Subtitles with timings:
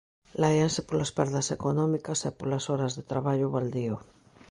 [0.41, 3.95] Láianse polas perdas económicas e polas horas de traballo baldío.